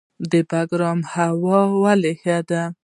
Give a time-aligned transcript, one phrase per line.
[0.31, 2.63] د بګرام هوا ولې ښه ده؟